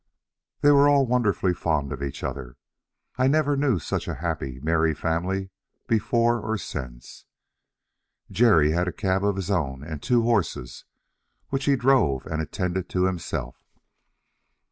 [0.61, 2.57] They were all wonderfully fond of each other;
[3.19, 5.51] I never knew such a happy, merry family
[5.85, 7.25] before or since.
[8.31, 10.85] Jerry had a cab of his own, and two horses,
[11.49, 13.63] which he drove and attended to himself.